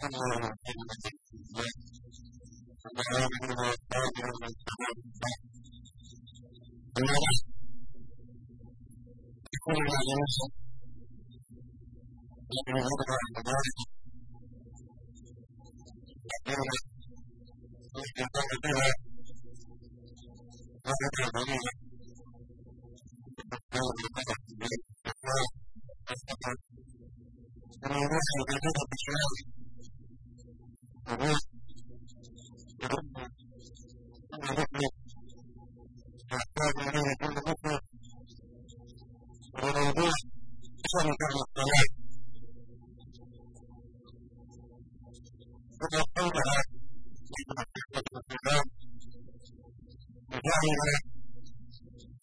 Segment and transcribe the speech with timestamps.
[0.00, 0.57] あの、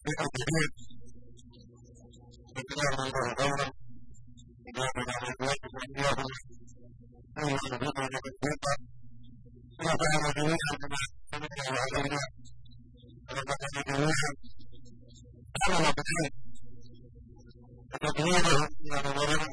[0.06, 0.74] بأبيات
[2.58, 3.72] إكرام الله غيره
[4.70, 6.26] إمام الأبيات وإياه
[7.38, 8.74] أهل الهدى والتوبة
[9.82, 10.98] رفعنا جميعا بما
[11.32, 12.24] سمعنا وعلمنا
[13.30, 14.32] ورفعنا جميعا
[15.68, 16.34] أمر بالعلم
[17.94, 19.48] وتطويره إلى نظرنا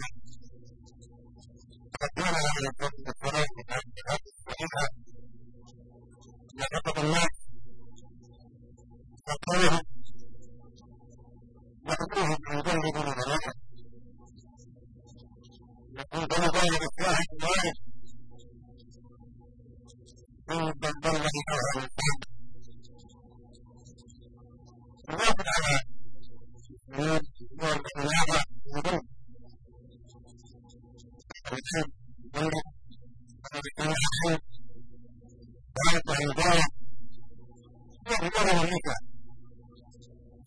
[2.00, 2.68] تقدير على
[3.08, 3.46] الصلاة
[4.48, 4.88] وإنها
[6.74, 7.26] لقد الله
[9.28, 9.80] وقوله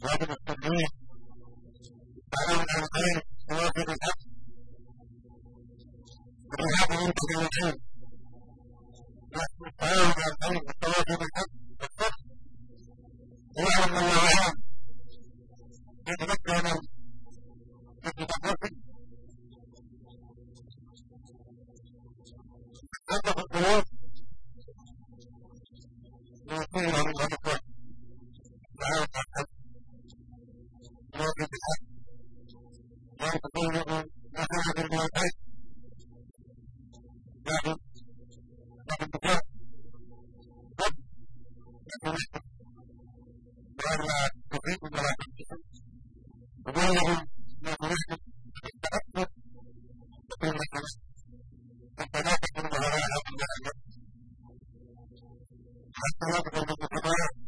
[0.03, 1.04] واجب التنبيه
[2.41, 4.29] أنا من الآن نواقض الأصل
[6.59, 7.75] وهذا ينتج الوجود
[9.79, 10.53] فأنا من الآن
[10.83, 12.15] نواقض الأصل والصف
[13.57, 14.64] يعلم الله عالم
[55.97, 57.44] Thank you.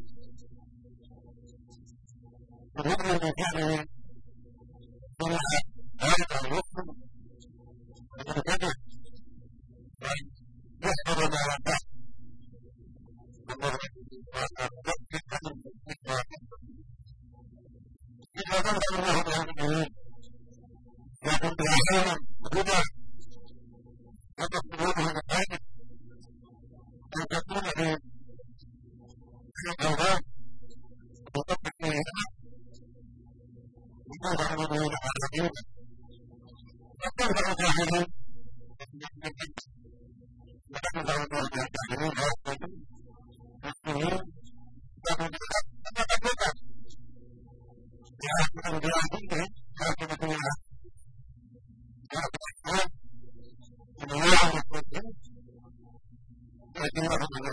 [57.01, 57.46] 何?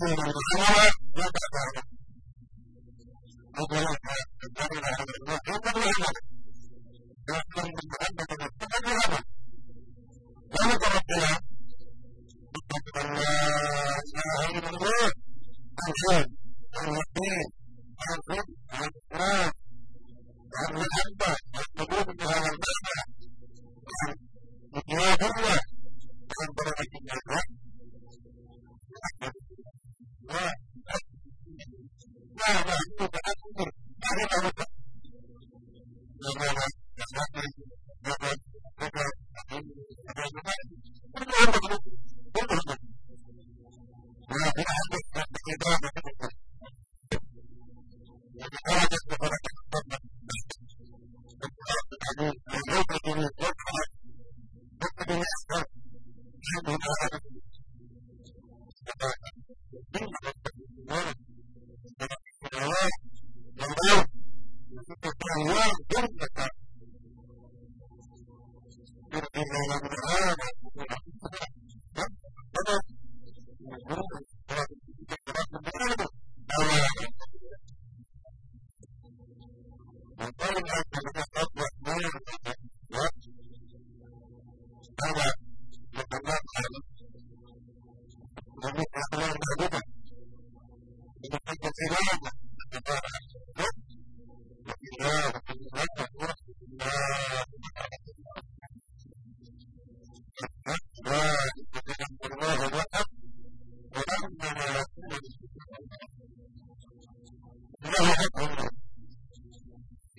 [0.00, 0.83] Thank you.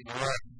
[0.06, 0.55] more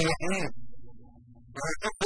[0.00, 0.52] they have.
[1.54, 1.99] Right?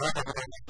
[0.00, 0.69] あなた方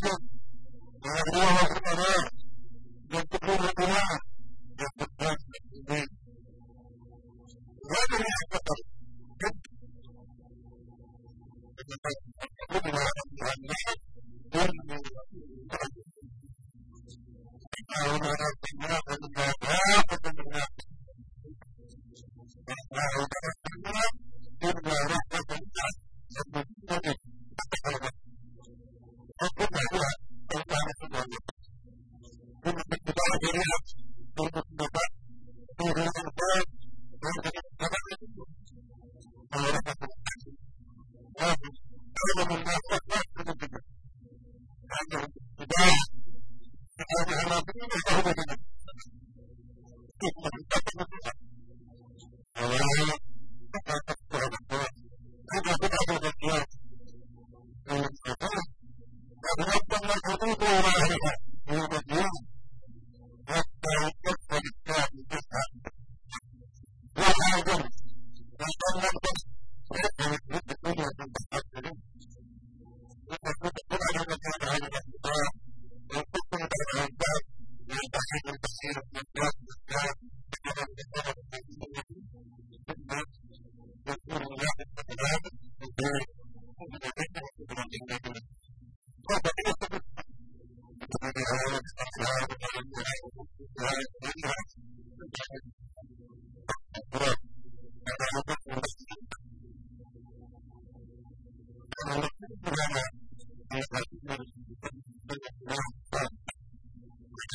[0.00, 0.31] Thank you.
[50.24, 50.71] Oh my God.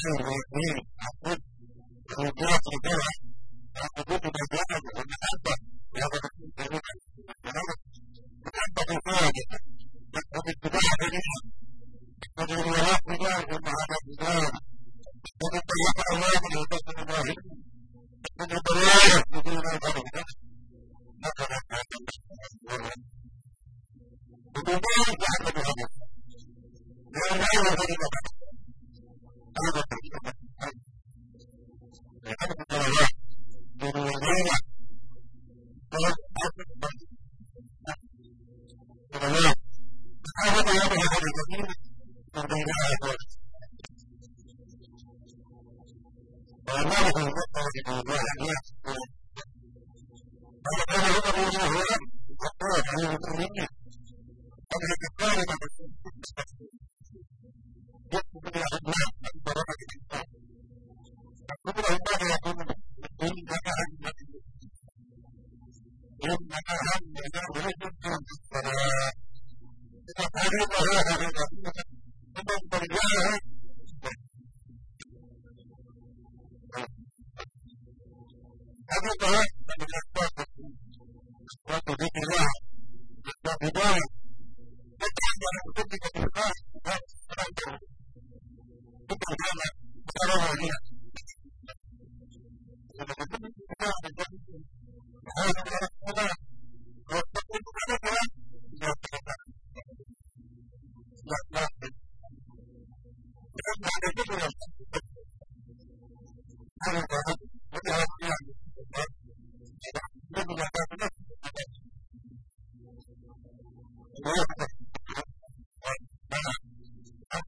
[0.07, 0.21] Thank
[0.53, 0.96] you.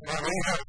[0.05, 0.68] Thank you.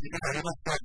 [0.00, 0.83] 時間ありますか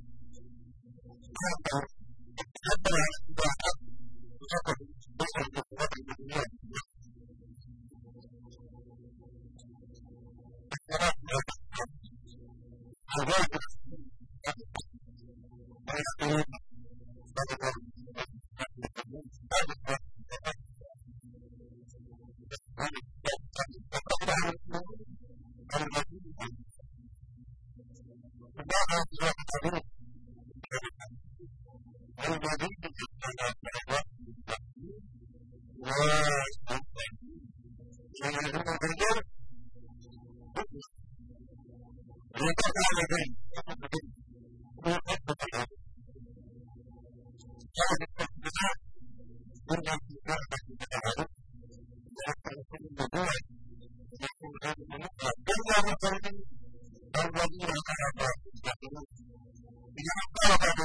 [54.62, 54.76] Thank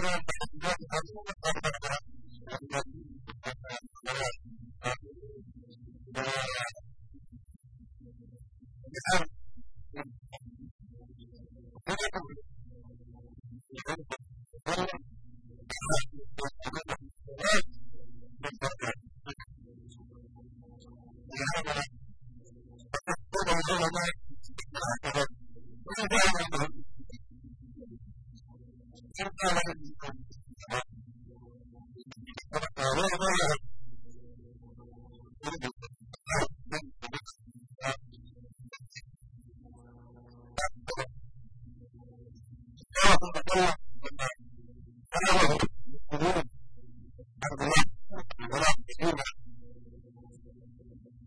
[0.04, 0.25] you.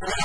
[0.00, 0.21] Thank you.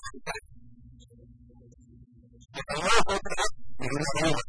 [4.26, 4.45] you.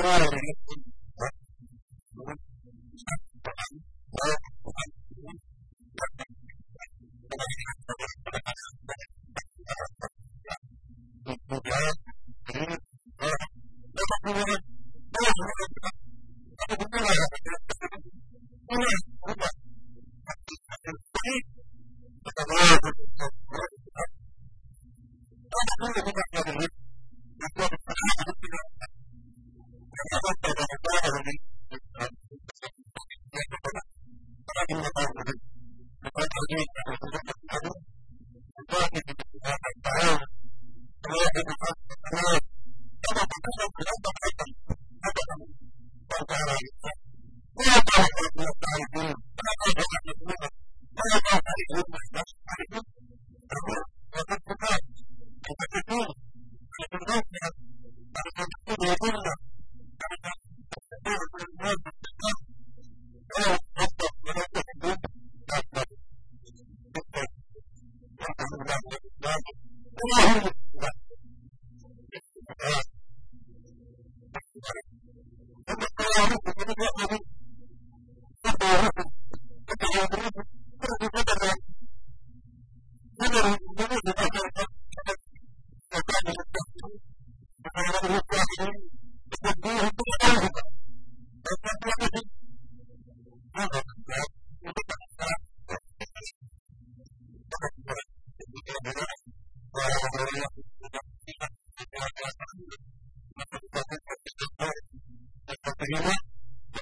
[0.08, 0.57] priority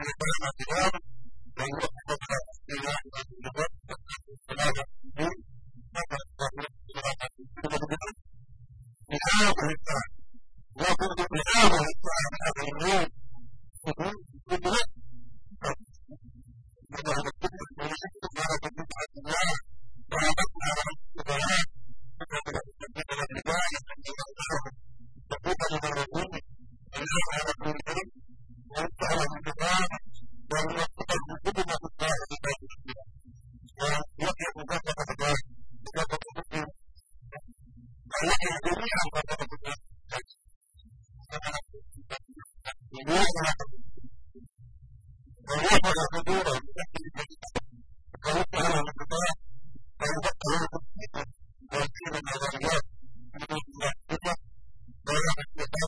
[0.05, 1.01] Escuela Nacional,
[1.55, 1.79] vengo
[4.55, 4.94] la